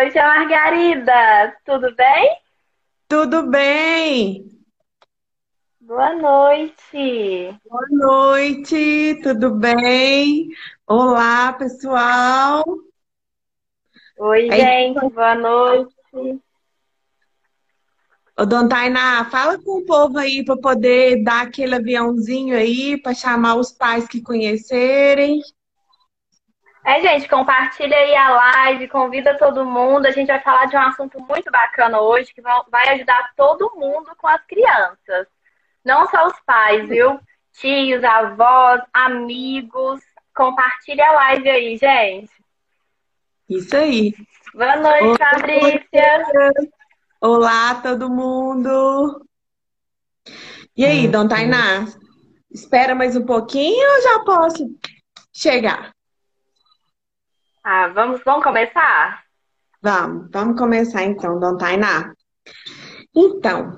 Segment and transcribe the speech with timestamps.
[0.00, 2.38] Oi, tia Margarida, tudo bem?
[3.06, 4.48] Tudo bem?
[5.78, 7.54] Boa noite.
[7.68, 10.48] Boa noite, tudo bem?
[10.86, 12.64] Olá, pessoal.
[14.16, 15.94] Oi, Aí, gente, boa noite.
[18.38, 23.12] Ô, Dona Tainá, fala com o povo aí para poder dar aquele aviãozinho aí para
[23.12, 25.42] chamar os pais que conhecerem.
[26.90, 30.06] É, gente, compartilha aí a live, convida todo mundo.
[30.06, 34.10] A gente vai falar de um assunto muito bacana hoje que vai ajudar todo mundo
[34.18, 35.28] com as crianças.
[35.84, 37.20] Não só os pais, viu?
[37.52, 40.00] Tios, avós, amigos.
[40.34, 42.32] Compartilha a live aí, gente.
[43.48, 44.12] Isso aí.
[44.52, 46.24] Boa noite, Fabrícia.
[47.20, 49.24] Olá, todo mundo.
[50.76, 51.84] E aí, Dona Tainá?
[52.50, 54.76] Espera mais um pouquinho ou já posso
[55.32, 55.92] chegar?
[57.62, 59.22] Ah, vamos, vamos começar?
[59.82, 62.12] Vamos, vamos começar então, Dona Tainá.
[63.14, 63.76] Então,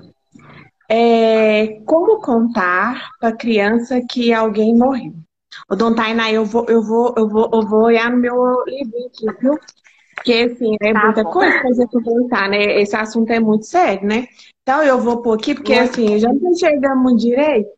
[0.89, 5.13] é, como contar para criança que alguém morreu?
[5.69, 8.97] Ô, Dona Tainá, eu vou, eu vou, eu vou, eu vou olhar no meu livro
[9.05, 9.59] aqui, viu?
[10.15, 11.31] Porque, assim, é Tá muita bom.
[11.31, 12.81] coisa pra gente contar, né?
[12.81, 14.27] Esse assunto é muito sério, né?
[14.61, 15.89] Então, eu vou pôr aqui, porque, Muito.
[15.89, 17.69] assim, eu já não muito direito.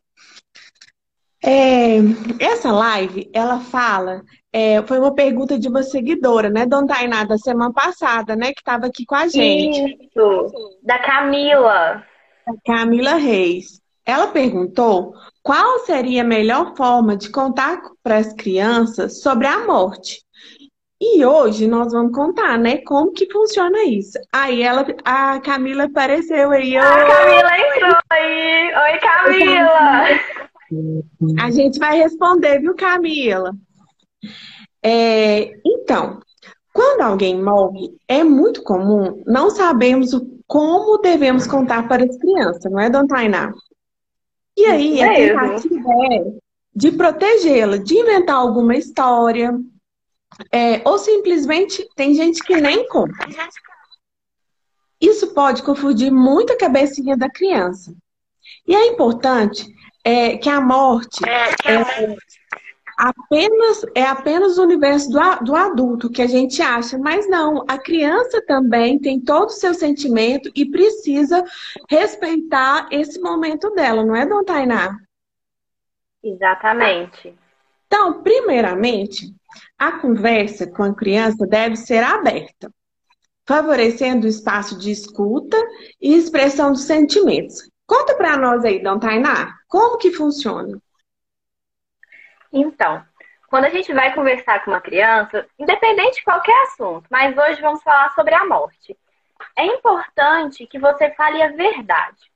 [1.48, 1.98] É,
[2.40, 7.38] essa live, ela fala, é, foi uma pergunta de uma seguidora, né, Dona Tainá, da
[7.38, 10.52] semana passada, né, que estava aqui com a gente, Isso,
[10.82, 12.04] da Camila.
[12.48, 13.80] a Camila Reis.
[14.08, 20.24] Ela perguntou qual seria a melhor forma de contar para as crianças sobre a morte.
[21.00, 24.18] E hoje nós vamos contar, né, como que funciona isso.
[24.34, 28.74] Aí ela, a Camila apareceu aí, A "Oi, Camila entrou aí.
[28.76, 30.04] Oi, Camila.
[31.40, 33.56] A gente vai responder, viu, Camila?
[34.84, 36.20] É, então,
[36.74, 42.72] quando alguém morre, é muito comum não sabemos o- como devemos contar para as crianças,
[42.72, 43.54] não é, Dona Tainá?
[44.58, 45.40] E aí, a Mesmo.
[45.40, 46.34] tentativa é
[46.76, 49.58] de protegê-la, de inventar alguma história,
[50.52, 53.14] é, ou simplesmente tem gente que nem conta.
[55.00, 57.94] Isso pode confundir muito a cabecinha da criança.
[58.68, 59.66] E é importante
[60.06, 62.16] é, que a morte é
[62.96, 67.78] apenas, é apenas o universo do, do adulto que a gente acha, mas não, a
[67.78, 71.44] criança também tem todo o seu sentimento e precisa
[71.90, 74.98] respeitar esse momento dela, não é, Dona Tainá?
[76.24, 77.36] Exatamente.
[77.88, 79.34] Então, primeiramente,
[79.78, 82.72] a conversa com a criança deve ser aberta,
[83.46, 85.58] favorecendo o espaço de escuta
[86.02, 87.70] e expressão dos sentimentos.
[87.88, 90.80] Conta para nós aí, Dona Tainá, como que funciona?
[92.52, 93.06] Então,
[93.48, 97.84] quando a gente vai conversar com uma criança, independente de qualquer assunto, mas hoje vamos
[97.84, 98.98] falar sobre a morte.
[99.56, 102.32] É importante que você fale a verdade.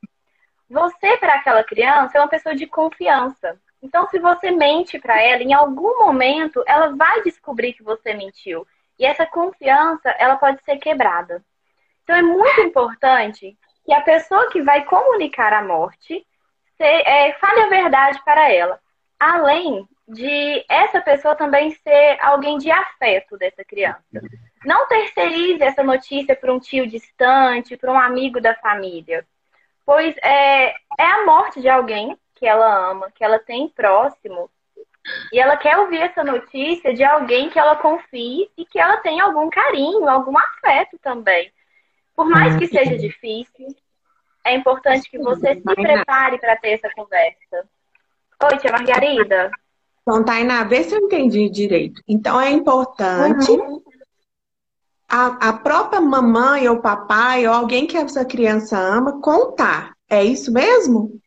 [0.70, 3.60] Você, para aquela criança, é uma pessoa de confiança.
[3.82, 8.68] Então, se você mente para ela, em algum momento ela vai descobrir que você mentiu.
[9.00, 11.44] E essa confiança, ela pode ser quebrada.
[12.04, 13.58] Então, é muito importante
[13.90, 16.24] que a pessoa que vai comunicar a morte
[16.78, 18.80] se- é, fale a verdade para ela.
[19.20, 24.04] Além de essa pessoa também ser alguém de afeto dessa criança.
[24.64, 29.26] Não terceirize essa notícia para um tio distante, para um amigo da família.
[29.84, 30.68] Pois é,
[31.00, 34.52] é a morte de alguém que ela ama, que ela tem próximo.
[35.34, 39.20] E ela quer ouvir essa notícia de alguém que ela confie e que ela tem
[39.20, 41.52] algum carinho, algum afeto também.
[42.20, 43.74] Por mais que seja difícil,
[44.44, 47.66] é importante que você se prepare para ter essa conversa.
[48.44, 49.50] Oi, tia Margarida.
[50.02, 52.02] Então, Tainá, vê se eu entendi direito.
[52.06, 53.82] Então, é importante Uhum.
[55.08, 59.94] a, a própria mamãe ou papai ou alguém que essa criança ama contar.
[60.10, 61.22] É isso mesmo?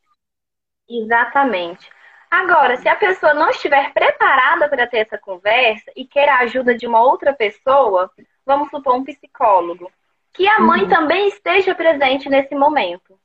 [0.86, 1.88] Exatamente.
[2.30, 6.76] Agora, se a pessoa não estiver preparada para ter essa conversa e quer a ajuda
[6.76, 8.10] de uma outra pessoa,
[8.44, 9.90] vamos supor um psicólogo,
[10.32, 10.88] que a mãe Uhum.
[10.88, 13.18] também esteja presente nesse momento.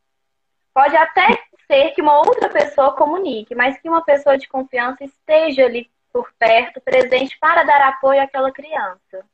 [0.74, 1.28] Pode até
[1.66, 6.32] ser que uma outra pessoa comunique, mas que uma pessoa de confiança esteja ali por
[6.40, 9.26] perto, presente para dar apoio àquela criança.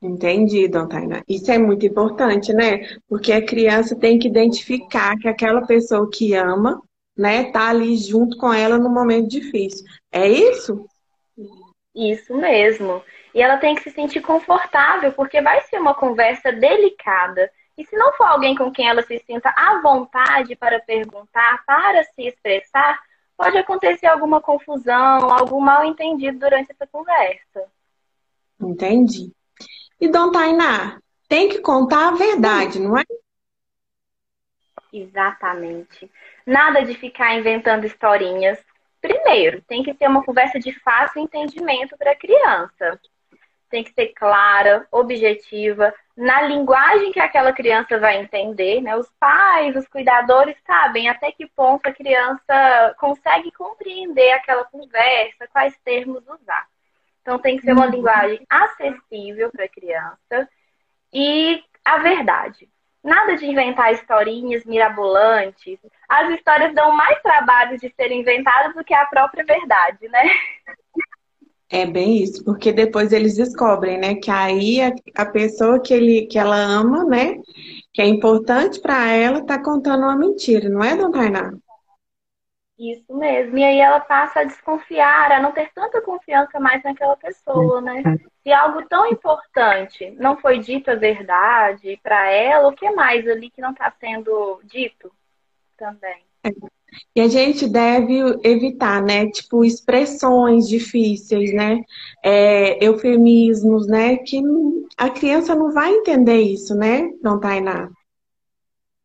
[0.00, 1.22] Entendi, Dona.
[1.28, 2.96] Isso é muito importante, né?
[3.08, 6.82] Porque a criança tem que identificar que aquela pessoa que ama,
[7.16, 9.86] né, tá ali junto com ela no momento difícil.
[10.10, 10.86] É isso?
[11.94, 13.02] Isso mesmo.
[13.34, 17.50] E ela tem que se sentir confortável, porque vai ser uma conversa delicada.
[17.76, 22.04] E se não for alguém com quem ela se sinta à vontade para perguntar, para
[22.04, 22.98] se expressar,
[23.36, 27.64] pode acontecer alguma confusão, algum mal entendido durante essa conversa.
[28.60, 29.32] Entendi.
[30.00, 33.04] E Dona Tainá, tem que contar a verdade, não é?
[34.92, 36.10] Exatamente.
[36.46, 38.58] Nada de ficar inventando historinhas.
[39.02, 43.00] Primeiro, tem que ser uma conversa de fácil entendimento para a criança.
[43.68, 48.94] Tem que ser clara, objetiva, na linguagem que aquela criança vai entender, né?
[48.96, 55.76] Os pais, os cuidadores sabem até que ponto a criança consegue compreender aquela conversa, quais
[55.84, 56.68] termos usar.
[57.22, 57.90] Então tem que ser uma uhum.
[57.90, 60.48] linguagem acessível para a criança
[61.12, 62.68] e a verdade.
[63.02, 65.78] Nada de inventar historinhas mirabolantes.
[66.08, 70.22] As histórias dão mais trabalho de serem inventadas do que a própria verdade, né?
[71.68, 76.26] É bem isso, porque depois eles descobrem, né, que aí a, a pessoa que, ele,
[76.26, 77.36] que ela ama, né,
[77.94, 81.54] que é importante para ela, tá contando uma mentira, não é, dona Tainá?
[82.82, 83.56] Isso mesmo.
[83.56, 88.02] E aí ela passa a desconfiar, a não ter tanta confiança mais naquela pessoa, né?
[88.42, 93.50] Se algo tão importante não foi dito a verdade para ela, o que mais ali
[93.50, 95.12] que não está sendo dito
[95.78, 96.24] também?
[96.42, 96.50] É.
[97.14, 99.30] E a gente deve evitar, né?
[99.30, 101.80] Tipo, expressões difíceis, né?
[102.22, 104.16] É, eufemismos, né?
[104.16, 104.42] Que
[104.96, 107.88] a criança não vai entender isso, né, não Tainá?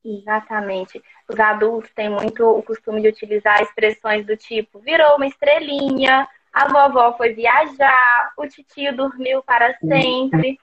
[0.08, 1.04] Exatamente.
[1.28, 6.68] Os adultos têm muito o costume de utilizar expressões do tipo virou uma estrelinha, a
[6.70, 10.58] vovó foi viajar, o titio dormiu para sempre.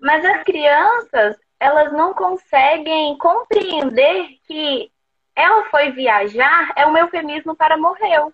[0.00, 4.90] Mas as crianças, elas não conseguem compreender que
[5.36, 8.32] ela foi viajar é um eufemismo para morreu.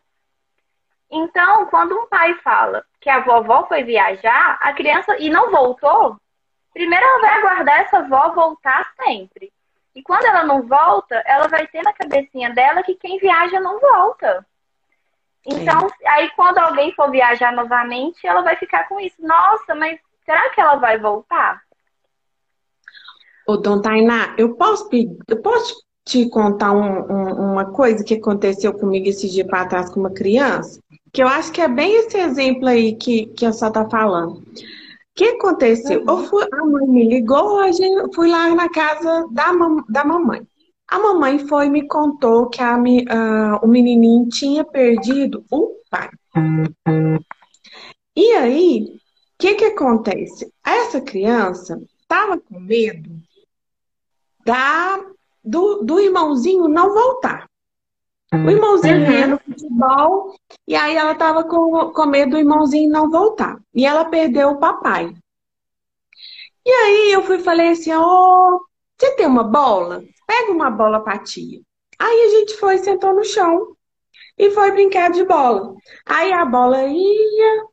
[1.10, 6.16] Então, quando um pai fala que a vovó foi viajar, a criança e não voltou,
[6.72, 9.52] primeiro ela vai aguardar essa avó voltar sempre.
[9.96, 13.80] E quando ela não volta, ela vai ter na cabecinha dela que quem viaja não
[13.80, 14.46] volta.
[15.46, 19.16] Então, aí quando alguém for viajar novamente, ela vai ficar com isso.
[19.20, 21.62] Nossa, mas será que ela vai voltar?
[23.46, 28.74] Ô, Dona Tainá, eu posso, eu posso te contar um, um, uma coisa que aconteceu
[28.74, 30.78] comigo esse dia para trás com uma criança?
[31.10, 34.42] Que eu acho que é bem esse exemplo aí que, que a senhora está falando
[35.16, 36.00] que aconteceu?
[36.02, 36.10] Uhum.
[36.10, 39.50] Eu fui, a mãe me ligou, a gente, fui lá na casa da,
[39.88, 40.46] da mamãe.
[40.86, 42.76] A mamãe foi e me contou que a,
[43.62, 46.10] o menininho tinha perdido o pai.
[48.14, 48.98] E aí, o
[49.38, 50.52] que que acontece?
[50.64, 53.10] Essa criança estava com medo
[54.44, 55.00] da,
[55.42, 57.48] do, do irmãozinho não voltar.
[58.32, 59.12] O irmãozinho uhum.
[59.12, 60.34] ia no futebol
[60.66, 63.56] e aí ela tava com, com medo do irmãozinho não voltar.
[63.74, 65.14] E ela perdeu o papai.
[66.64, 68.60] E aí eu fui falei assim, ó, oh,
[68.98, 70.02] você tem uma bola?
[70.26, 71.60] Pega uma bola pra tia.
[71.98, 73.76] Aí a gente foi, sentou no chão
[74.36, 75.74] e foi brincar de bola.
[76.04, 77.64] Aí a bola ia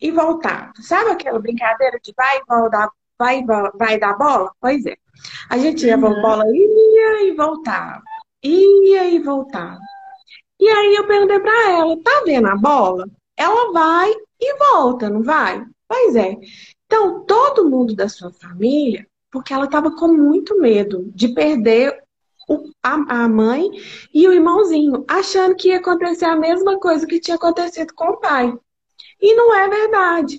[0.00, 0.72] e voltava.
[0.80, 4.52] Sabe aquela brincadeira de vai e volta, vai, vai dar bola?
[4.60, 4.96] Pois é.
[5.48, 6.06] A gente ia, uhum.
[6.06, 8.02] a bola ia e voltava.
[8.42, 9.78] Ia e voltava.
[10.60, 13.08] E aí eu perguntei para ela, tá vendo a bola?
[13.36, 15.64] Ela vai e volta, não vai?
[15.88, 16.36] Pois é.
[16.86, 21.96] Então, todo mundo da sua família, porque ela estava com muito medo de perder
[22.48, 23.70] o, a, a, mãe
[24.12, 28.16] e o irmãozinho, achando que ia acontecer a mesma coisa que tinha acontecido com o
[28.18, 28.52] pai.
[29.20, 30.38] E não é verdade.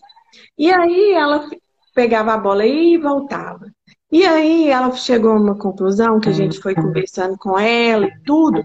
[0.58, 1.50] E aí ela
[1.96, 3.72] pegava a bola e voltava.
[4.12, 8.24] E aí ela chegou a uma conclusão que a gente foi conversando com ela e
[8.24, 8.62] tudo,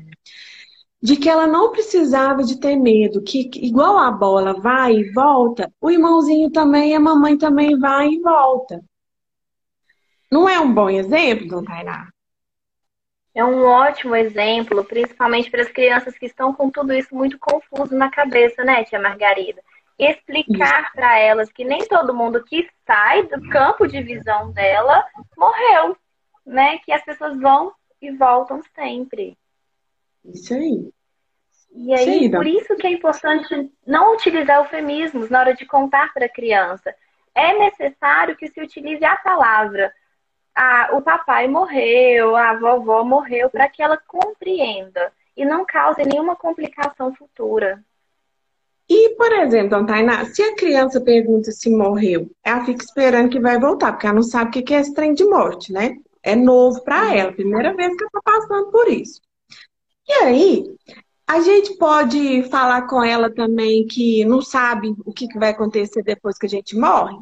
[1.07, 5.73] de que ela não precisava de ter medo, que igual a bola vai e volta,
[5.81, 8.83] o irmãozinho também e a mamãe também vai e volta.
[10.29, 12.09] Não é um bom exemplo, Dona Tainá?
[13.33, 17.95] É um ótimo exemplo, principalmente para as crianças que estão com tudo isso muito confuso
[17.95, 19.63] na cabeça, né, tia Margarida?
[19.97, 25.07] Explicar para elas que nem todo mundo que sai do campo de visão dela
[25.39, 25.97] morreu,
[26.45, 26.79] né?
[26.79, 27.73] Que as pessoas vão
[28.03, 29.39] e voltam sempre.
[30.25, 30.96] Isso aí.
[31.77, 36.13] E aí, Sim, por isso que é importante não utilizar eufemismos na hora de contar
[36.15, 36.95] para a criança.
[37.35, 39.93] É necessário que se utilize a palavra.
[40.55, 46.35] Ah, o papai morreu, a vovó morreu, para que ela compreenda e não cause nenhuma
[46.35, 47.85] complicação futura.
[48.89, 53.59] E, por exemplo, Tainá, se a criança pergunta se morreu, ela fica esperando que vai
[53.61, 55.97] voltar, porque ela não sabe o que é esse trem de morte, né?
[56.23, 59.21] É novo para ela, primeira vez que ela está passando por isso.
[60.09, 60.77] E aí,
[61.27, 66.39] a gente pode falar com ela também que não sabe o que vai acontecer depois
[66.39, 67.17] que a gente morre?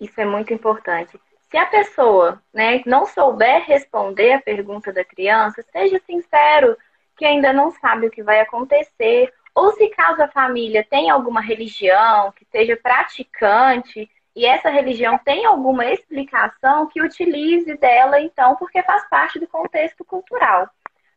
[0.00, 1.20] Isso é muito importante.
[1.50, 6.76] Se a pessoa né, não souber responder a pergunta da criança, seja sincero
[7.16, 9.32] que ainda não sabe o que vai acontecer.
[9.54, 15.46] Ou se caso a família tem alguma religião, que seja praticante, e essa religião tem
[15.46, 20.68] alguma explicação que utilize dela, então, porque faz parte do contexto cultural.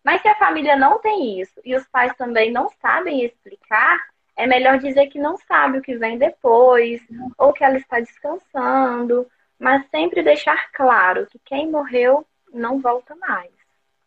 [0.04, 4.00] Mas se a família não tem isso e os pais também não sabem explicar,
[4.36, 7.02] é melhor dizer que não sabe o que vem depois,
[7.38, 9.28] ou que ela está descansando,
[9.60, 13.52] mas sempre deixar claro que quem morreu não volta mais,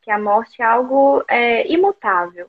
[0.02, 2.48] que a morte é algo é, imutável.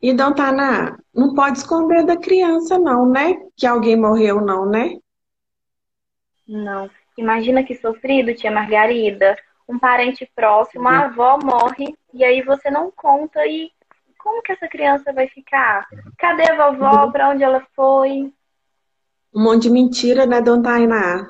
[0.00, 3.36] E, Dona não pode esconder da criança, não, né?
[3.56, 4.98] Que alguém morreu, não, né?
[6.46, 6.90] Não.
[7.16, 9.34] Imagina que sofrido, tia Margarida.
[9.68, 13.70] Um parente próximo, a avó morre, e aí você não conta e
[14.18, 15.86] como que essa criança vai ficar?
[16.18, 17.10] Cadê a vovó?
[17.10, 18.32] Para onde ela foi?
[19.34, 21.28] Um monte de mentira, né, Dona Tainá?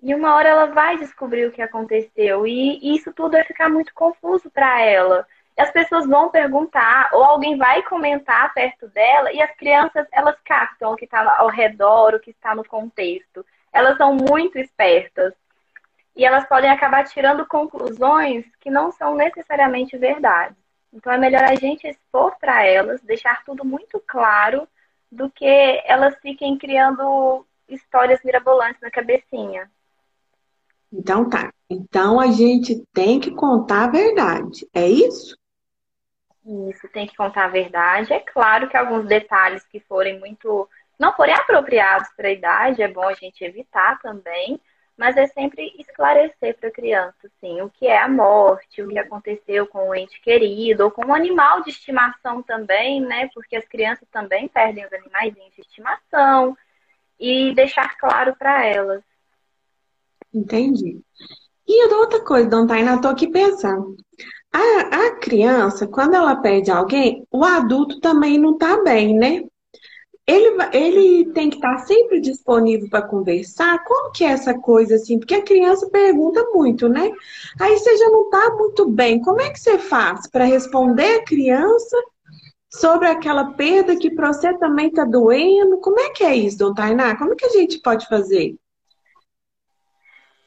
[0.00, 2.46] E uma hora ela vai descobrir o que aconteceu.
[2.46, 5.26] E isso tudo vai ficar muito confuso para ela
[5.58, 10.92] as pessoas vão perguntar, ou alguém vai comentar perto dela, e as crianças, elas captam
[10.92, 13.44] o que está ao redor, o que está no contexto.
[13.72, 15.34] Elas são muito espertas.
[16.18, 20.56] E elas podem acabar tirando conclusões que não são necessariamente verdade.
[20.92, 24.66] Então é melhor a gente expor para elas, deixar tudo muito claro,
[25.12, 25.46] do que
[25.84, 29.70] elas fiquem criando histórias mirabolantes na cabecinha.
[30.92, 31.52] Então tá.
[31.70, 34.66] Então a gente tem que contar a verdade.
[34.74, 35.38] É isso?
[36.68, 38.12] Isso, tem que contar a verdade.
[38.12, 40.68] É claro que alguns detalhes que forem muito.
[40.98, 44.60] não forem apropriados para a idade, é bom a gente evitar também,
[44.98, 48.98] mas é sempre esclarecer para a criança, assim, o que é a morte, o que
[48.98, 53.30] aconteceu com o ente querido, ou com o animal de estimação também, né?
[53.32, 56.56] Porque as crianças também perdem os animais de estimação,
[57.18, 59.02] e deixar claro para elas.
[60.32, 61.00] Entendi.
[61.66, 63.96] E outra coisa, Dona Tainá, estou aqui pensando.
[64.52, 69.44] A, a criança, quando ela perde alguém, o adulto também não está bem, né?
[70.28, 73.82] Ele, ele tem que estar tá sempre disponível para conversar.
[73.84, 75.18] Como que é essa coisa assim?
[75.18, 77.10] Porque a criança pergunta muito, né?
[77.60, 79.20] Aí você já não está muito bem.
[79.22, 81.96] Como é que você faz para responder a criança
[82.70, 85.78] sobre aquela perda que para você também está doendo?
[85.78, 87.16] Como é que é isso, Dona Tainá?
[87.16, 88.54] Como que a gente pode fazer?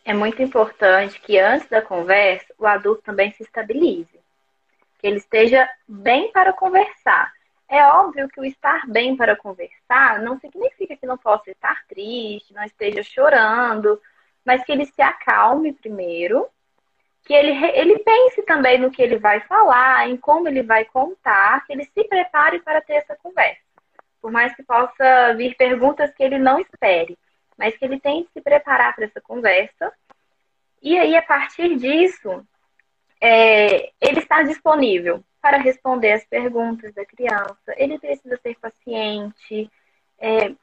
[0.04, 4.20] é muito importante que antes da conversa o adulto também se estabilize,
[5.00, 7.32] que ele esteja bem para conversar.
[7.72, 12.54] É óbvio que o estar bem para conversar não significa que não possa estar triste,
[12.54, 14.00] não esteja chorando,
[14.46, 16.48] mas que ele se acalme primeiro,
[17.24, 21.66] que ele, ele pense também no que ele vai falar, em como ele vai contar,
[21.66, 23.62] que ele se prepare para ter essa conversa.
[24.22, 27.18] Por mais que possa vir perguntas que ele não espere
[27.62, 29.94] mas que ele tem que se preparar para essa conversa.
[30.82, 32.44] E aí, a partir disso,
[33.22, 37.74] é, ele está disponível para responder as perguntas da criança.
[37.75, 39.69] Ele precisa ser paciente,
[40.19, 40.53] é,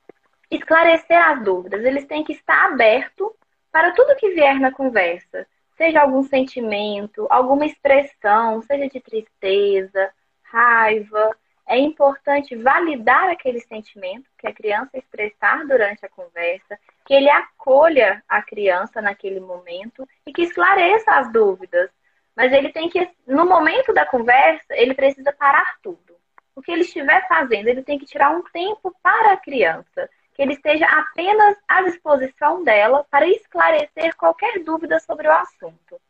[0.50, 1.84] esclarecer as dúvidas.
[1.84, 3.34] Eles têm que estar aberto
[3.72, 10.10] para tudo que vier na conversa, seja algum sentimento, alguma expressão, seja de tristeza,
[10.42, 11.36] raiva,
[11.68, 18.24] é importante validar aquele sentimento que a criança expressar durante a conversa, que ele acolha
[18.26, 21.90] a criança naquele momento e que esclareça as dúvidas.
[22.38, 26.14] Mas ele tem que, no momento da conversa, ele precisa parar tudo.
[26.54, 30.42] O que ele estiver fazendo, ele tem que tirar um tempo para a criança, que
[30.42, 36.00] ele esteja apenas à disposição dela para esclarecer qualquer dúvida sobre o assunto.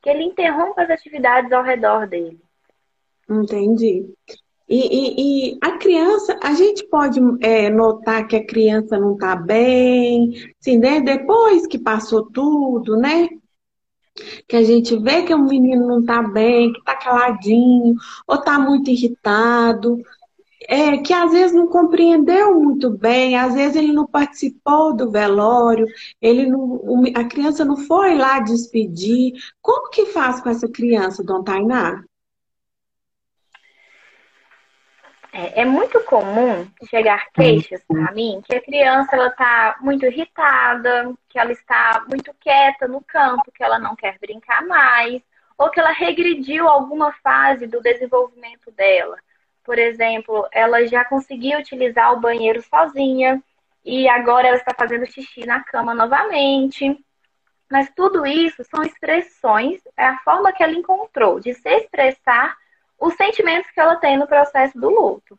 [0.00, 2.40] Que ele interrompa as atividades ao redor dele.
[3.28, 4.14] Entendi.
[4.68, 9.34] E, e, e, a criança, a gente pode é, notar que a criança não está
[9.34, 11.00] bem, assim, né?
[11.00, 13.28] Depois que passou tudo, né?
[14.48, 18.58] Que a gente vê que o menino não está bem, que está caladinho, ou está
[18.58, 19.98] muito irritado,
[20.68, 25.86] é, que às vezes não compreendeu muito bem, às vezes ele não participou do velório,
[26.20, 26.80] ele não,
[27.14, 29.32] a criança não foi lá despedir.
[29.60, 32.04] Como que faz com essa criança, Dona Tainá?
[35.36, 41.12] É, é, muito comum chegar queixas para mim que a criança ela está muito irritada,
[41.28, 45.20] que ela está muito quieta no campo, que ela não quer brincar mais,
[45.58, 49.18] ou que ela regrediu alguma fase do desenvolvimento dela.
[49.64, 53.42] Por exemplo, ela já conseguiu utilizar o banheiro sozinha
[53.84, 56.96] e agora ela está fazendo xixi na cama novamente.
[57.68, 62.56] Mas tudo isso são expressões, é a forma que ela encontrou de se expressar
[63.04, 65.38] os sentimentos que ela tem no processo do luto.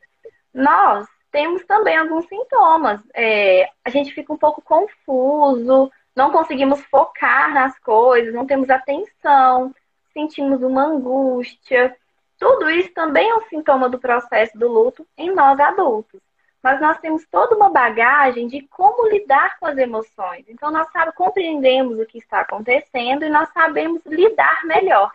[0.54, 3.02] Nós temos também alguns sintomas.
[3.14, 9.74] É, a gente fica um pouco confuso, não conseguimos focar nas coisas, não temos atenção,
[10.14, 11.96] sentimos uma angústia.
[12.40, 16.22] Tudo isso também é um sintoma do processo do luto em nós adultos.
[16.62, 20.46] mas nós temos toda uma bagagem de como lidar com as emoções.
[20.48, 25.12] Então, nós sabe, compreendemos o que está acontecendo e nós sabemos lidar melhor.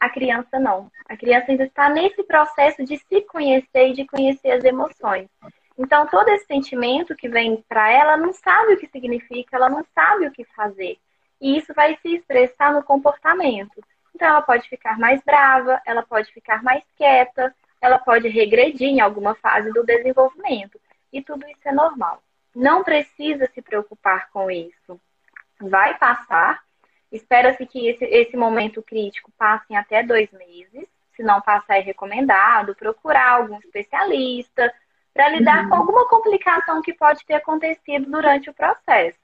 [0.00, 0.90] A criança não.
[1.06, 5.28] A criança ainda está nesse processo de se conhecer e de conhecer as emoções.
[5.78, 9.84] Então, todo esse sentimento que vem para ela não sabe o que significa, ela não
[9.94, 10.98] sabe o que fazer.
[11.40, 13.82] E isso vai se expressar no comportamento.
[14.14, 19.00] Então, ela pode ficar mais brava, ela pode ficar mais quieta, ela pode regredir em
[19.00, 20.78] alguma fase do desenvolvimento.
[21.12, 22.22] E tudo isso é normal.
[22.54, 25.00] Não precisa se preocupar com isso.
[25.60, 26.62] Vai passar.
[27.10, 30.88] Espera-se que esse, esse momento crítico passe em até dois meses.
[31.14, 34.72] Se não passar, é recomendado procurar algum especialista
[35.12, 35.68] para lidar uhum.
[35.68, 39.18] com alguma complicação que pode ter acontecido durante o processo.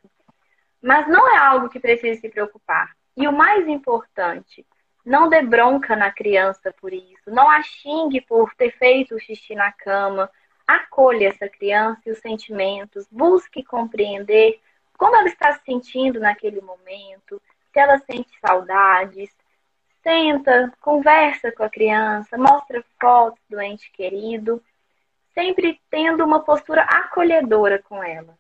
[0.83, 2.91] Mas não é algo que precisa se preocupar.
[3.17, 4.67] E o mais importante,
[5.07, 7.29] não dê bronca na criança por isso.
[7.29, 10.29] Não a xingue por ter feito o xixi na cama.
[10.67, 13.07] Acolha essa criança e os sentimentos.
[13.11, 14.61] Busque compreender
[14.99, 17.41] como ela está se sentindo naquele momento.
[17.77, 19.29] Se ela sente saudades.
[20.03, 24.63] Senta, conversa com a criança, mostra fotos do ente querido
[25.35, 28.35] sempre tendo uma postura acolhedora com ela.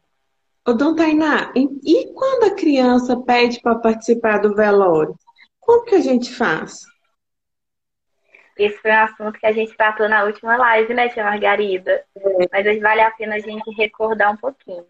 [0.66, 5.14] Ô, Dona Tainá, e quando a criança pede para participar do velório?
[5.60, 6.86] Como que a gente faz?
[8.56, 12.02] Esse foi um assunto que a gente tratou na última live, né, tia Margarida?
[12.16, 12.48] É.
[12.50, 14.86] Mas vale a pena a gente recordar um pouquinho.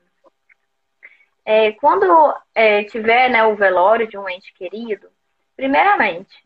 [1.47, 5.09] É, quando é, tiver né, o velório de um ente querido,
[5.57, 6.37] primeiramente,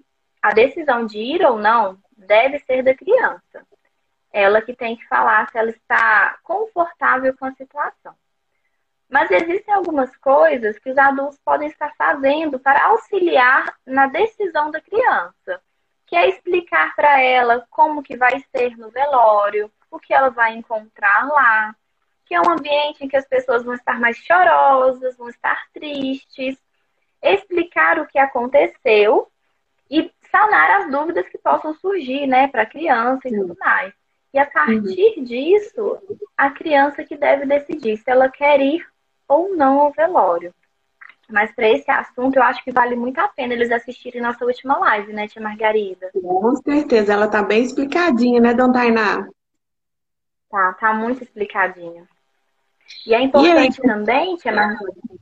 [0.40, 3.66] a decisão de ir ou não deve ser da criança
[4.32, 8.14] ela que tem que falar se ela está confortável com a situação.
[9.08, 14.80] Mas existem algumas coisas que os adultos podem estar fazendo para auxiliar na decisão da
[14.80, 15.60] criança,
[16.06, 20.54] que é explicar para ela como que vai ser no velório, o que ela vai
[20.54, 21.74] encontrar lá,
[22.30, 26.56] que é um ambiente em que as pessoas vão estar mais chorosas, vão estar tristes,
[27.20, 29.26] explicar o que aconteceu
[29.90, 33.92] e sanar as dúvidas que possam surgir, né, para a criança e tudo mais.
[34.32, 35.24] E a partir uhum.
[35.24, 35.98] disso,
[36.36, 38.86] a criança que deve decidir se ela quer ir
[39.26, 40.54] ou não ao velório.
[41.28, 44.78] Mas para esse assunto, eu acho que vale muito a pena eles assistirem nossa última
[44.78, 46.12] live, né, tia Margarida?
[46.12, 49.28] Com certeza, ela tá bem explicadinha, né, Dona Tainá?
[50.48, 52.08] Tá, tá muito explicadinha.
[53.06, 55.20] E é importante e também, tia Margarida.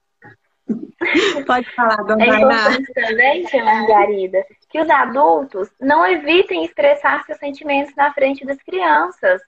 [1.47, 7.39] Pode falar, Dona É importante também, tia Margarida, que os adultos não evitem expressar seus
[7.39, 9.41] sentimentos na frente das crianças.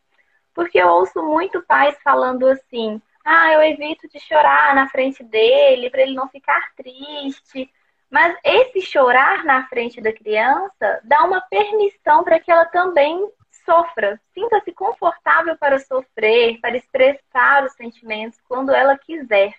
[0.55, 5.91] Porque eu ouço muito pais falando assim: ah, eu evito de chorar na frente dele
[5.91, 7.71] para ele não ficar triste.
[8.11, 13.31] Mas esse chorar na frente da criança dá uma permissão para que ela também
[13.65, 14.21] sofra.
[14.35, 19.53] Sinta-se confortável para sofrer, para expressar os sentimentos quando ela quiser.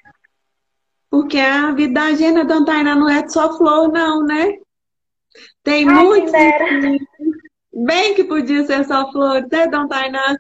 [1.10, 4.58] Porque a vida da agenda, Dona Tainá, não é só flor, não, né?
[5.64, 6.32] Tem Ai, muitos.
[7.74, 10.38] Bem que podia ser só flores, né, Dona Tainá?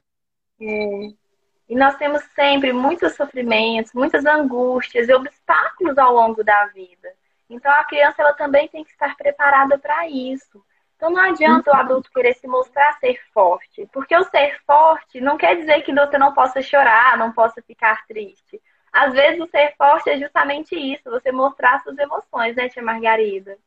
[0.62, 1.22] É.
[1.70, 7.10] E nós temos sempre muitos sofrimentos, muitas angústias e obstáculos ao longo da vida.
[7.50, 10.64] Então a criança ela também tem que estar preparada para isso.
[11.02, 15.36] Então não adianta o adulto querer se mostrar ser forte, porque o ser forte não
[15.36, 18.62] quer dizer que você não possa chorar, não possa ficar triste.
[18.94, 23.58] Às vezes o ser forte é justamente isso, você mostrar suas emoções, né, tia Margarida?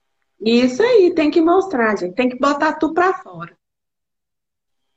[0.40, 2.14] Isso aí, tem que mostrar, gente.
[2.14, 3.56] Tem que botar tudo para fora.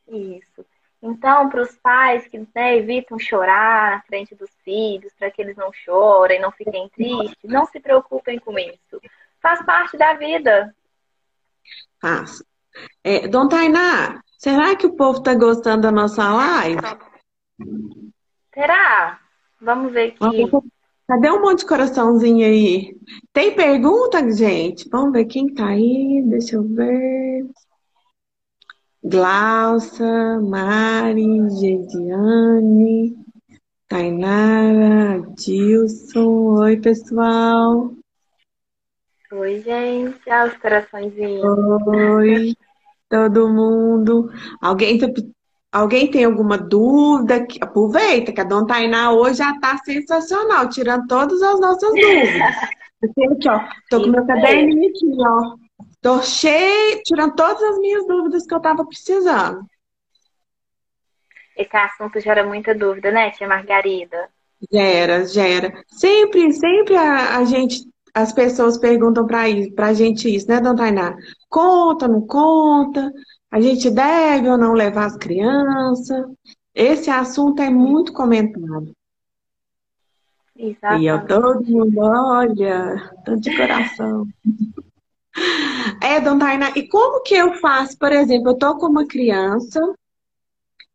[0.07, 0.63] Isso.
[1.01, 5.57] Então, para os pais que né, evitam chorar na frente dos filhos, para que eles
[5.57, 9.01] não chorem, não fiquem tristes, não se preocupem com isso.
[9.41, 10.71] Faz parte da vida.
[12.01, 12.43] Faz.
[13.03, 16.79] É, Dona Tainá, será que o povo está gostando da nossa live?
[18.53, 19.19] Será?
[19.61, 20.49] Vamos ver aqui.
[21.07, 22.95] Cadê um monte de coraçãozinho aí?
[23.31, 24.89] Tem pergunta, gente?
[24.89, 26.21] Vamos ver quem tá aí.
[26.25, 27.45] Deixa eu ver.
[29.01, 33.15] Glaucia, Mari, Gediane,
[33.87, 36.59] Tainara, Dilson.
[36.59, 37.96] Oi, pessoal.
[39.31, 40.21] Oi, gente.
[40.27, 41.43] Olha os coraçõezinhos.
[41.87, 42.55] Oi,
[43.09, 44.31] todo mundo.
[44.61, 45.07] Alguém tá
[45.71, 47.45] Alguém tem alguma dúvida?
[47.61, 52.55] Aproveita que a Dona Tainá hoje já está sensacional, tirando todas as nossas dúvidas.
[53.03, 53.59] Aqui, ó,
[53.91, 55.55] tô com meu caderninho aqui, ó.
[56.01, 59.67] Tô cheio, tirando todas as minhas dúvidas que eu tava precisando.
[61.55, 64.29] Esse assunto gera muita dúvida, né, tia Margarida?
[64.71, 65.71] Gera, gera.
[65.87, 67.87] Sempre, sempre a, a gente,
[68.17, 69.43] as pessoas perguntam pra,
[69.75, 71.15] pra gente isso, né, Dona Tainá?
[71.47, 73.13] Conta, não conta?
[73.51, 76.25] A gente deve ou não levar as crianças?
[76.73, 78.91] Esse assunto é muito comentado.
[80.57, 81.03] Exatamente.
[81.03, 84.27] E eu todo mundo, olha, tanto de coração.
[86.01, 89.79] É, Dona Tainá, e como que eu faço, por exemplo, eu tô com uma criança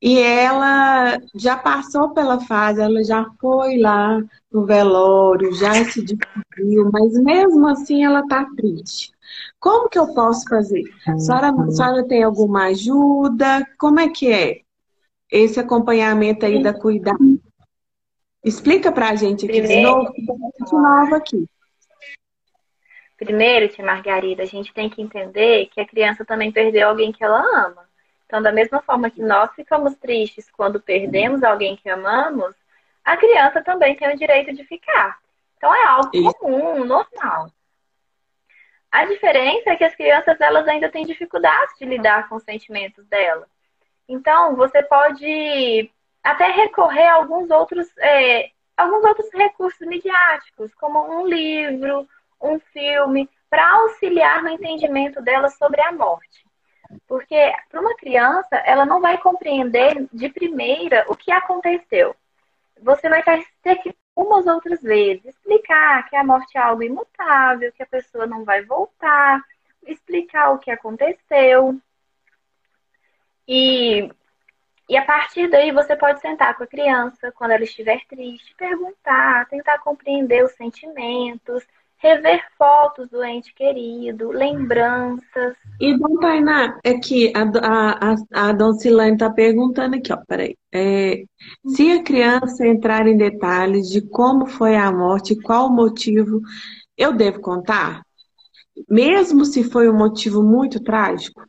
[0.03, 6.91] e ela já passou pela fase, ela já foi lá no velório, já se despediu,
[6.93, 9.13] mas mesmo assim ela tá triste.
[9.61, 10.83] Como que eu posso fazer?
[11.07, 13.65] A senhora, a senhora tem alguma ajuda?
[13.79, 14.63] Como é que é
[15.31, 17.41] esse acompanhamento aí da cuidado?
[18.45, 21.47] Explica pra gente aqui Primeiro, de novo, de novo aqui.
[23.17, 27.23] Primeiro, tia Margarida, a gente tem que entender que a criança também perdeu alguém que
[27.23, 27.82] ela ama.
[28.33, 32.57] Então, da mesma forma que nós ficamos tristes quando perdemos alguém que amamos,
[33.05, 35.19] a criança também tem o direito de ficar.
[35.59, 37.51] Então, é algo comum, normal.
[38.91, 43.05] A diferença é que as crianças elas ainda têm dificuldade de lidar com os sentimentos
[43.05, 43.47] dela.
[44.09, 45.91] Então, você pode
[46.25, 52.09] até recorrer a alguns outros, é, alguns outros recursos midiáticos, como um livro,
[52.41, 56.51] um filme, para auxiliar no entendimento dela sobre a morte.
[57.07, 62.15] Porque para uma criança, ela não vai compreender de primeira o que aconteceu.
[62.81, 63.23] Você vai
[63.63, 68.27] ter que, umas outras vezes, explicar que a morte é algo imutável, que a pessoa
[68.27, 69.43] não vai voltar,
[69.87, 71.81] explicar o que aconteceu.
[73.47, 74.11] E
[74.89, 79.49] e a partir daí você pode sentar com a criança quando ela estiver triste, perguntar,
[79.49, 81.65] tentar compreender os sentimentos,
[82.03, 85.55] rever fotos do ente querido, lembranças.
[85.81, 90.57] E, Dom Tainá, é que a, a, a, Silane está perguntando aqui, ó, peraí.
[90.75, 91.23] É,
[91.65, 96.41] se a criança entrar em detalhes de como foi a morte, qual o motivo,
[96.99, 98.03] eu devo contar?
[98.89, 101.45] Mesmo se foi um motivo muito trágico?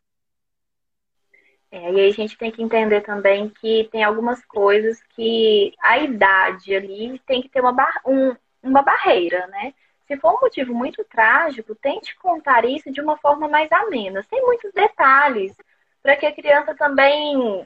[1.72, 5.98] É, e aí a gente tem que entender também que tem algumas coisas que a
[5.98, 9.74] idade ali tem que ter uma, bar um, uma barreira, né?
[10.08, 14.42] Se for um motivo muito trágico, tente contar isso de uma forma mais amena, sem
[14.42, 15.56] muitos detalhes,
[16.02, 17.66] para que a criança também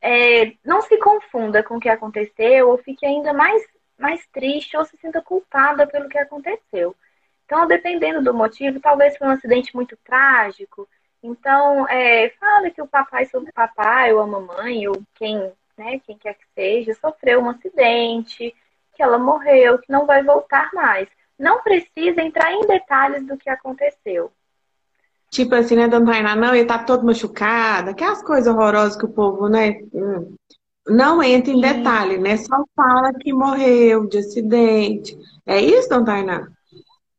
[0.00, 3.62] é, não se confunda com o que aconteceu ou fique ainda mais,
[3.98, 6.94] mais triste ou se sinta culpada pelo que aconteceu.
[7.44, 10.88] Então, dependendo do motivo, talvez foi um acidente muito trágico,
[11.22, 16.00] então, é, fala que o papai sobre o papai ou a mamãe ou quem, né,
[16.04, 18.54] quem quer que seja, sofreu um acidente,
[18.94, 21.08] que ela morreu, que não vai voltar mais.
[21.42, 24.30] Não precisa entrar em detalhes do que aconteceu.
[25.28, 26.36] Tipo assim, né, dona Tainá?
[26.36, 29.80] Não, ele tá todo machucado, aquelas coisas horrorosas que o povo, né?
[29.92, 30.36] Hum,
[30.86, 32.36] não entra em detalhe, né?
[32.36, 35.18] Só fala que morreu de acidente.
[35.44, 36.48] É isso, dona Tainá?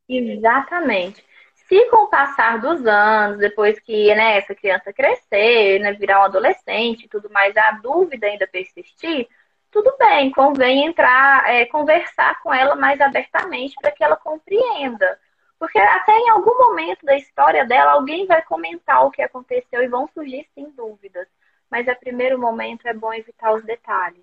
[0.07, 1.21] Exatamente.
[1.67, 6.23] Se com o passar dos anos, depois que né, essa criança crescer, né, virar um
[6.23, 9.27] adolescente e tudo mais, a dúvida ainda persistir,
[9.73, 15.19] tudo bem, convém entrar, é, conversar com ela mais abertamente para que ela compreenda.
[15.57, 19.87] Porque até em algum momento da história dela, alguém vai comentar o que aconteceu e
[19.87, 21.27] vão surgir sim dúvidas.
[21.71, 24.21] Mas a primeiro momento é bom evitar os detalhes.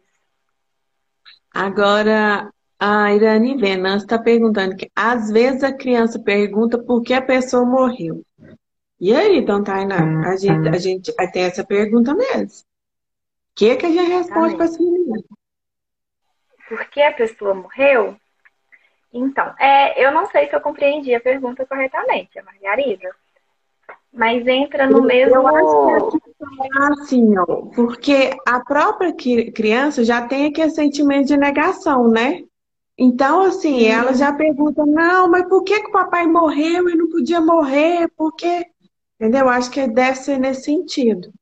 [1.52, 7.20] Agora, a Irane Venâncio está perguntando que às vezes a criança pergunta por que a
[7.22, 8.24] pessoa morreu.
[9.00, 12.60] E aí, Dona Tainá, a gente, a gente tem essa pergunta mesmo.
[12.60, 15.22] O que, que a gente responde para essa menina?
[16.70, 18.16] Por que a pessoa morreu?
[19.12, 23.10] Então, é, eu não sei se eu compreendi a pergunta corretamente, a Margarida.
[24.12, 25.34] Mas entra no mesmo.
[25.34, 26.20] Eu acho
[26.92, 32.44] assim, ó, porque a própria criança já tem aquele sentimento de negação, né?
[32.96, 37.08] Então, assim, ela já pergunta, não, mas por que, que o papai morreu e não
[37.08, 38.08] podia morrer?
[38.16, 38.64] Por quê?
[39.18, 39.48] Entendeu?
[39.48, 41.32] Acho que deve ser nesse sentido.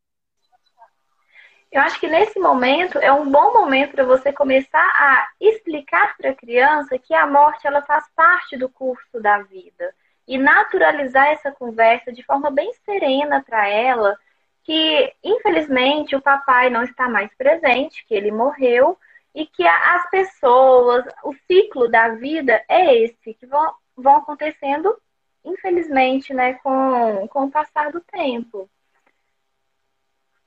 [1.71, 6.31] Eu acho que nesse momento é um bom momento para você começar a explicar para
[6.31, 9.95] a criança que a morte ela faz parte do curso da vida
[10.27, 14.17] e naturalizar essa conversa de forma bem serena para ela,
[14.65, 18.99] que infelizmente o papai não está mais presente, que ele morreu,
[19.35, 24.97] e que as pessoas, o ciclo da vida é esse, que vão, vão acontecendo,
[25.45, 28.69] infelizmente, né, com, com o passar do tempo.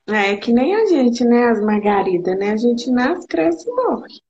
[0.07, 2.51] É que nem a gente, né, as Margarida, né?
[2.51, 4.21] A gente nasce, cresce e morre.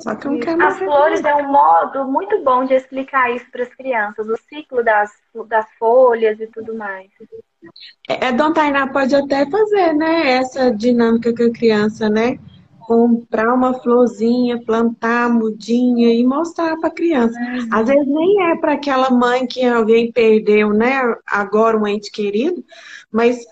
[0.00, 3.62] Só que não quer As flores é um modo muito bom de explicar isso para
[3.62, 5.10] as crianças, o ciclo das,
[5.48, 7.08] das folhas e tudo mais.
[8.08, 12.38] É, Dona Tainá pode até fazer, né, essa dinâmica com a criança, né?
[12.86, 17.36] comprar uma florzinha, plantar a mudinha e mostrar para a criança.
[17.36, 17.68] Uhum.
[17.72, 21.02] Às vezes nem é para aquela mãe que alguém perdeu, né?
[21.26, 22.64] Agora um ente querido,
[23.10, 23.44] mas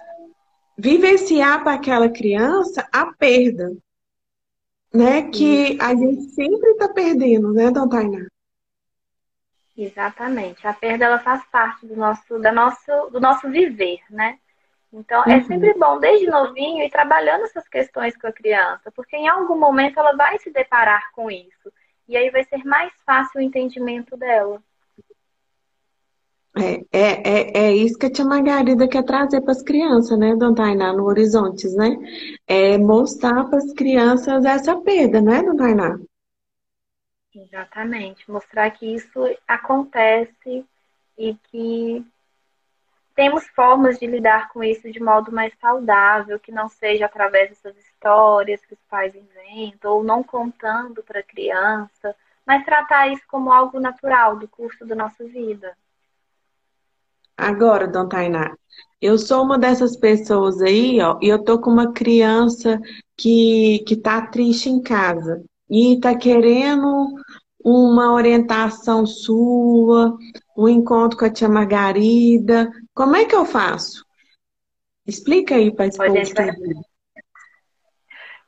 [0.77, 3.73] vivenciar para aquela criança a perda.
[4.93, 8.27] né, que a gente sempre está perdendo, né, Dona Tainá?
[9.77, 10.65] Exatamente.
[10.67, 14.39] A perda ela faz parte do nosso, da nosso, do nosso viver, né?
[14.93, 15.35] Então, é uhum.
[15.35, 19.59] é sempre bom, desde novinho, ir trabalhando essas questões com a criança, porque em algum
[19.59, 21.73] momento ela vai se deparar com isso.
[22.07, 24.63] E aí vai ser mais fácil o entendimento dela.
[26.57, 30.37] É, é, é, é isso que a tia Margarida quer trazer para as crianças, né,
[30.37, 31.97] Dona Tainá, no Horizontes, né?
[32.47, 35.99] É mostrar para as crianças essa perda, né, Dona Tainá?
[37.35, 38.31] Exatamente.
[38.31, 40.65] Mostrar que isso acontece
[41.19, 42.07] e que
[43.17, 47.77] temos formas de lidar com isso de modo mais saudável, que não seja através dessas
[47.77, 52.15] histórias que os pais inventam, ou não contando para a criança,
[52.47, 55.77] mas tratar isso como algo natural do curso da nossa vida.
[57.37, 58.55] Agora, Dona Tainá,
[59.01, 62.81] eu sou uma dessas pessoas aí, ó, e eu tô com uma criança
[63.17, 67.15] que, que tá triste em casa e tá querendo
[67.65, 70.17] uma orientação sua,
[70.57, 72.71] um encontro com a tia Margarida.
[72.95, 74.05] Como é que eu faço?
[75.07, 76.15] Explica aí para esse povo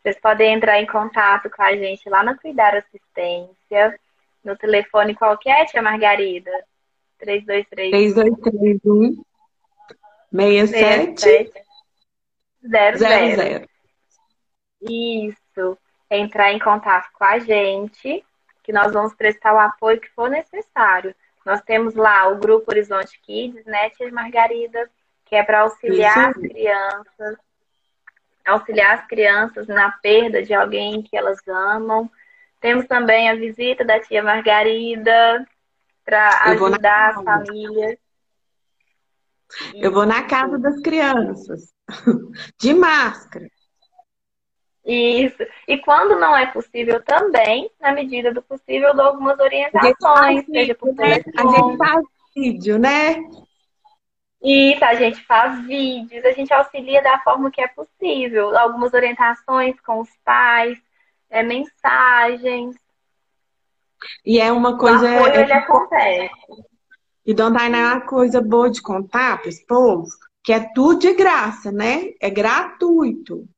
[0.03, 3.99] Vocês podem entrar em contato com a gente lá no Cuidar Assistência,
[4.45, 6.53] no telefone qualquer, tia Margarida.
[7.19, 9.25] 3231 3231
[10.33, 11.53] 67
[12.63, 13.69] 00.
[14.83, 15.79] Isso.
[16.11, 18.25] Entrar em contato com a gente,
[18.63, 21.15] que nós vamos prestar o apoio que for necessário.
[21.45, 24.91] Nós temos lá o grupo Horizonte Kids, né, Tia Margarida,
[25.25, 27.37] que é para auxiliar as crianças,
[28.45, 32.11] auxiliar as crianças na perda de alguém que elas amam.
[32.61, 35.47] Temos também a visita da tia Margarida,
[36.07, 37.99] para ajudar a família.
[39.75, 41.75] Eu vou na casa das crianças,
[42.59, 43.47] de máscara.
[44.85, 45.45] Isso.
[45.67, 50.95] E quando não é possível também, na medida do possível, dou algumas orientações, seja por
[50.95, 51.35] telefone.
[51.35, 51.43] Né?
[51.43, 53.17] A gente faz vídeo, né?
[54.41, 58.57] Isso, a gente faz vídeos, a gente auxilia da forma que é possível.
[58.57, 60.79] Algumas orientações com os pais,
[61.29, 62.77] é, mensagens.
[64.25, 65.05] E é uma coisa.
[65.05, 66.31] O apoio, é, ele acontece.
[67.25, 70.07] E Dona Tainá é uma coisa boa de contar para esse povo,
[70.45, 72.11] que é tudo de graça, né?
[72.21, 73.49] É gratuito.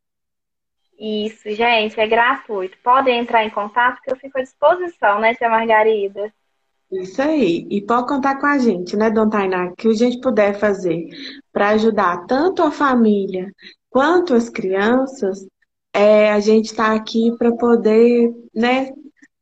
[0.99, 2.77] Isso, gente, é gratuito.
[2.83, 6.33] Podem entrar em contato que eu fico à disposição, né, tia Margarida?
[6.91, 7.67] Isso aí.
[7.71, 9.73] E pode contar com a gente, né, Dona Tainá?
[9.77, 11.09] Que a gente puder fazer
[11.53, 13.53] para ajudar tanto a família
[13.91, 15.47] quanto as crianças,
[15.93, 18.93] é, a gente está aqui para poder, né,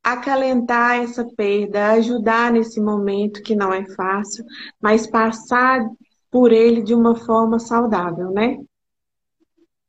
[0.06, 4.44] acalentar essa perda, ajudar nesse momento que não é fácil,
[4.80, 5.84] mas passar
[6.30, 8.56] por ele de uma forma saudável, né?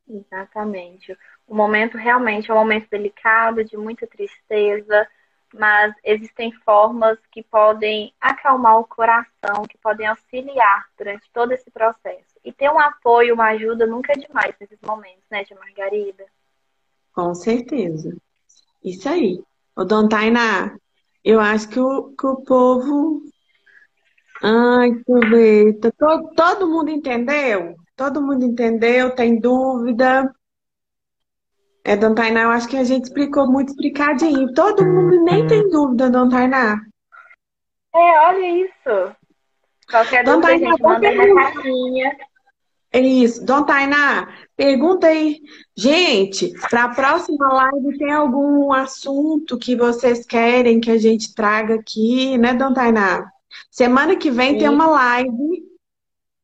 [0.08, 1.16] Exatamente.
[1.46, 5.06] O momento realmente é um momento delicado, de muita tristeza,
[5.54, 12.34] mas existem formas que podem acalmar o coração, que podem auxiliar durante todo esse processo.
[12.44, 16.24] E ter um apoio, uma ajuda nunca é demais nesses momentos, né, Tia Margarida?
[17.14, 18.16] Com certeza.
[18.82, 19.40] Isso aí.
[19.78, 20.76] Ô, Dona Tainá,
[21.24, 23.22] eu acho que o, que o povo.
[24.42, 24.90] Ai.
[25.80, 27.76] Tá todo, todo mundo entendeu?
[27.94, 29.14] Todo mundo entendeu?
[29.14, 30.34] Tem dúvida?
[31.84, 34.52] É, Dona Tainá, eu acho que a gente explicou muito explicadinho.
[34.52, 36.76] Todo mundo nem tem dúvida, Dona Tainá.
[37.94, 39.16] É, olha isso.
[39.88, 42.16] Qualquer Dona dúvida, Tainá, gente, manda caixinha.
[42.90, 43.44] É isso.
[43.44, 45.40] Dona Tainá, pergunta aí.
[45.76, 51.74] Gente, para a próxima live tem algum assunto que vocês querem que a gente traga
[51.74, 53.30] aqui, né, Dona Tainá?
[53.70, 54.58] Semana que vem Sim.
[54.58, 55.68] tem uma live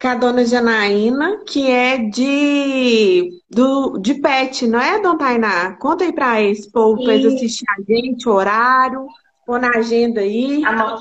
[0.00, 5.76] com a dona Janaína, que é de, do, de pet, não é, Dona Tainá?
[5.76, 9.06] Conta aí para esse povo, para eles assistir a gente, o horário,
[9.46, 10.62] pôr na agenda aí.
[10.64, 11.00] Amor.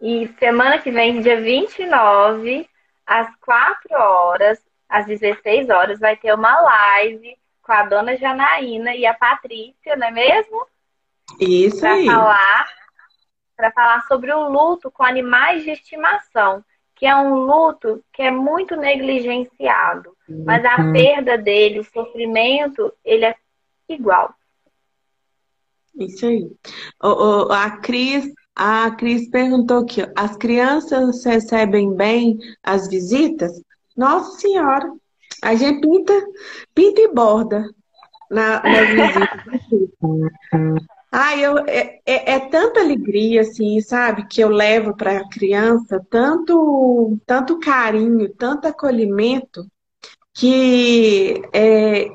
[0.00, 2.66] E semana que vem, dia 29,
[3.10, 9.04] às 4 horas, às 16 horas, vai ter uma live com a dona Janaína e
[9.04, 10.64] a Patrícia, não é mesmo?
[11.40, 12.06] Isso pra aí.
[12.06, 12.68] Falar,
[13.56, 18.30] para falar sobre o luto com animais de estimação, que é um luto que é
[18.30, 20.92] muito negligenciado, mas a uhum.
[20.92, 23.34] perda dele, o sofrimento, ele é
[23.88, 24.32] igual.
[25.96, 26.48] Isso aí.
[27.02, 27.08] O,
[27.48, 33.62] o, a Cris a Cris perguntou aqui, as crianças recebem bem as visitas?
[33.96, 34.92] Nossa Senhora,
[35.42, 36.12] a gente pinta,
[36.74, 37.68] pinta e borda
[38.30, 39.40] na, nas visitas.
[41.12, 46.00] Ah, eu, é, é, é, tanta alegria, assim, sabe, que eu levo para a criança,
[46.08, 49.66] tanto, tanto carinho, tanto acolhimento,
[50.32, 52.08] que é,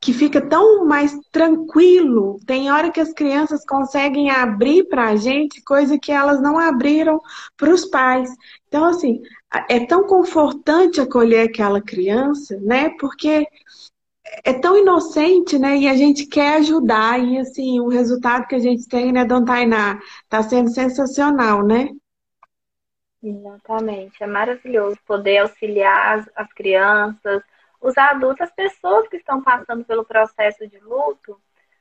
[0.00, 2.40] que fica tão mais tranquilo.
[2.46, 7.20] Tem hora que as crianças conseguem abrir para a gente coisa que elas não abriram
[7.56, 8.30] para os pais.
[8.66, 9.20] Então, assim,
[9.68, 12.90] é tão confortante acolher aquela criança, né?
[12.98, 13.46] Porque
[14.44, 15.76] é tão inocente, né?
[15.76, 17.20] E a gente quer ajudar.
[17.20, 21.90] E, assim, o resultado que a gente tem, né, Dona Tainá, tá sendo sensacional, né?
[23.22, 24.22] Exatamente.
[24.22, 27.42] É maravilhoso poder auxiliar as, as crianças,
[27.80, 31.40] os adultos, as pessoas que estão passando pelo processo de luto,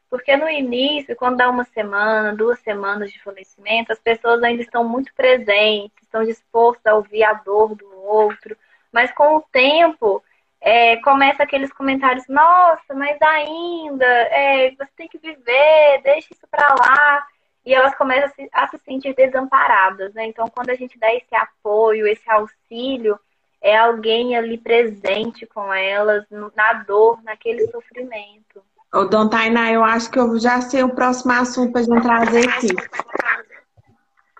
[0.10, 4.84] porque no início, quando dá uma semana, duas semanas de falecimento, as pessoas ainda estão
[4.84, 8.58] muito presentes, estão dispostas a ouvir a dor do outro,
[8.92, 10.24] mas com o tempo
[10.62, 16.68] é, começa aqueles comentários, nossa, mas ainda, é, você tem que viver, deixa isso para
[16.74, 17.28] lá.
[17.66, 20.26] E elas começam a se, a se sentir desamparadas, né?
[20.26, 23.20] Então, quando a gente dá esse apoio, esse auxílio,
[23.62, 28.63] é alguém ali presente com elas, na dor, naquele sofrimento.
[28.93, 32.02] Ô, Dona Tainá, eu acho que eu já sei o próximo assunto para a gente
[32.02, 32.67] trazer aqui.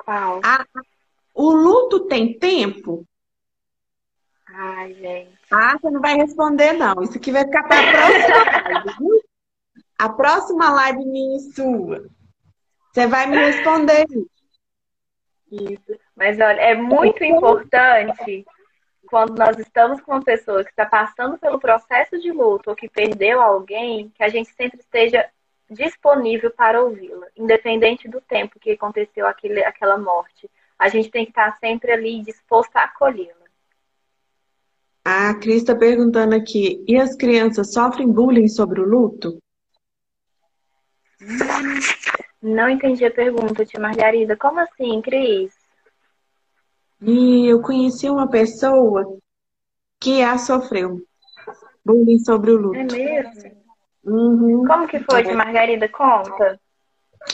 [0.04, 0.42] Qual?
[0.44, 0.66] Ah,
[1.34, 3.06] o luto tem tempo?
[4.48, 5.38] Ai, gente.
[5.52, 7.04] Ah, você não vai responder, não.
[7.04, 9.24] Isso aqui vai ficar para a próxima live?
[10.00, 12.10] A próxima live minha e sua.
[12.92, 14.06] Você vai me responder.
[15.52, 16.00] Isso.
[16.16, 18.46] Mas olha, é muito importante
[19.10, 22.88] quando nós estamos com uma pessoa que está passando pelo processo de luto ou que
[22.88, 25.26] perdeu alguém, que a gente sempre esteja
[25.70, 30.50] disponível para ouvi-la, independente do tempo que aconteceu aquele, aquela morte.
[30.78, 33.34] A gente tem que estar sempre ali disposto a acolhê-la.
[35.04, 39.40] A Cris está perguntando aqui, e as crianças sofrem bullying sobre o luto?
[42.42, 44.38] Não entendi a pergunta, tia Margarida.
[44.38, 45.59] Como assim, Cris?
[47.02, 49.18] E eu conheci uma pessoa
[50.00, 51.02] que a sofreu.
[51.86, 52.78] Bullying sobre o luto.
[52.78, 53.60] É mesmo?
[54.04, 54.66] Uhum.
[54.66, 55.88] Como que foi, tia Margarida?
[55.90, 56.60] Conta.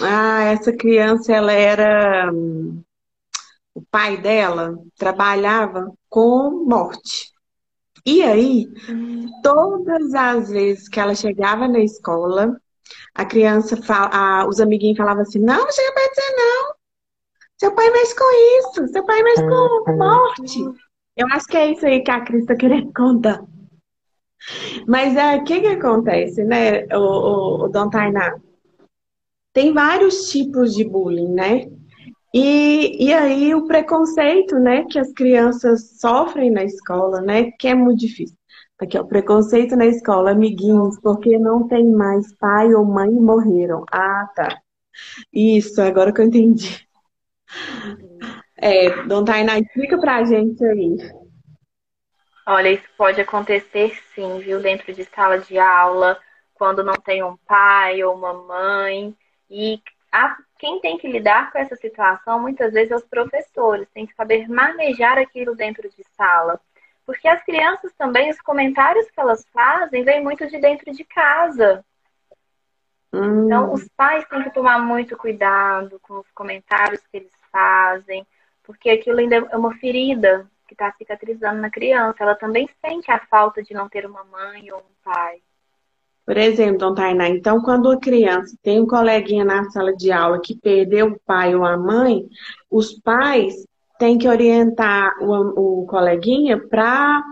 [0.01, 2.32] Ah, essa criança, ela era.
[3.73, 7.32] O pai dela trabalhava com morte.
[8.06, 9.25] E aí, Hum.
[9.43, 12.60] todas as vezes que ela chegava na escola,
[13.13, 16.75] a criança, fala, a- os amiguinhos falavam assim: não, não chega pra dizer não.
[17.58, 20.60] Seu pai mexe com isso, seu pai mexe com morte.
[21.15, 23.44] Eu acho que é isso aí que a Cris está querendo contar.
[24.88, 28.36] Mas é, o que que acontece, né, o, o, o Dom Tainá?
[29.54, 31.72] Tem vários tipos de bullying, né?
[32.34, 37.74] E, e aí o preconceito, né, que as crianças sofrem na escola, né, que é
[37.74, 38.36] muito difícil.
[38.78, 43.86] Aqui, ó, preconceito na escola, amiguinhos, porque não tem mais pai ou mãe morreram.
[43.89, 44.60] Ah, tá.
[45.32, 46.85] Isso, agora que eu entendi.
[48.58, 50.98] É, Dona Tainá, explica pra gente aí.
[52.48, 54.62] Olha, isso pode acontecer sim, viu?
[54.62, 56.18] Dentro de sala de aula,
[56.54, 59.15] quando não tem um pai ou uma mãe.
[59.50, 63.88] E a, quem tem que lidar com essa situação, muitas vezes, é os professores.
[63.94, 66.60] Tem que saber manejar aquilo dentro de sala.
[67.06, 71.84] Porque as crianças também, os comentários que elas fazem, vêm muito de dentro de casa.
[73.13, 78.28] Hum, Então, os pais têm que tomar muito cuidado com os comentários que eles fazem,
[78.63, 82.18] porque aquilo ainda é uma ferida que está cicatrizando na criança.
[82.20, 85.38] Ela também sente a falta de não ter uma mãe ou um pai.
[86.26, 90.41] Por exemplo, Dona Tainá, então quando a criança tem um coleguinha na sala de aula
[90.41, 92.28] que perdeu o pai ou a mãe,
[92.70, 93.54] os pais
[94.00, 97.24] têm que orientar o, o coleguinha para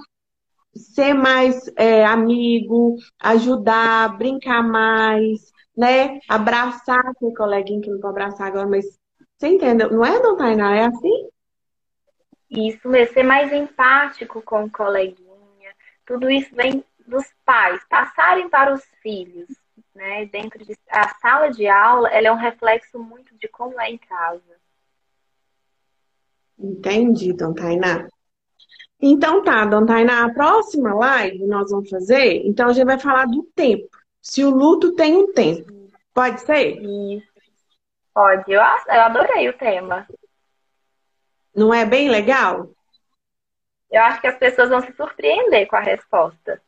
[0.75, 6.19] ser mais é, amigo, ajudar, brincar mais, né?
[6.29, 8.85] Abraçar aquele coleguinha que não pode abraçar agora, mas
[9.37, 9.91] você entendeu?
[9.91, 10.75] Não é, Dona Tainá?
[10.75, 11.29] É assim?
[12.49, 15.73] Isso mesmo, ser mais empático com o coleguinha.
[16.05, 19.47] Tudo isso vem dos pais passarem para os filhos,
[19.93, 20.25] né?
[20.27, 23.97] Dentro de a sala de aula, ela é um reflexo muito de como é em
[23.97, 24.41] casa.
[26.57, 28.07] Entendi, Dona Tainá.
[29.01, 33.25] Então tá, Dona Tainá, a próxima live nós vamos fazer, então a gente vai falar
[33.25, 33.89] do tempo.
[34.21, 35.89] Se o luto tem um tempo.
[36.13, 36.79] Pode ser?
[36.81, 37.32] Isso.
[38.13, 40.07] Pode, eu, eu adorei o tema.
[41.55, 42.69] Não é bem legal?
[43.91, 46.61] Eu acho que as pessoas vão se surpreender com a resposta.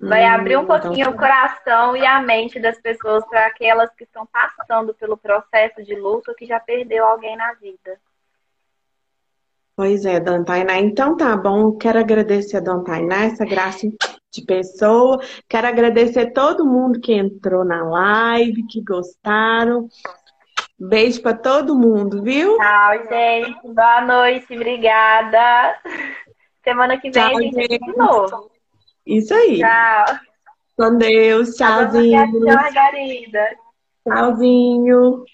[0.00, 1.10] Vai Hum, abrir um então pouquinho tá.
[1.10, 5.94] o coração e a mente das pessoas para aquelas que estão passando pelo processo de
[5.94, 8.00] luto que já perdeu alguém na vida.
[9.76, 10.78] Pois é, Dona Tainá.
[10.78, 11.76] Então tá bom.
[11.76, 13.86] Quero agradecer a Dona Tainá, essa graça
[14.32, 15.18] de pessoa.
[15.48, 19.88] Quero agradecer todo mundo que entrou na live, que gostaram.
[20.80, 22.56] Beijo para todo mundo, viu?
[22.56, 23.74] Tchau, gente.
[23.74, 25.78] Boa noite, obrigada.
[26.64, 27.78] Semana que vem Tchau, a gente gente.
[27.78, 28.50] de novo.
[29.04, 29.58] Isso aí.
[29.58, 30.04] Tchau.
[30.78, 31.54] com Deus.
[31.56, 32.44] Tchauzinho.
[32.46, 33.50] Margarida.
[34.08, 35.24] Tchauzinho.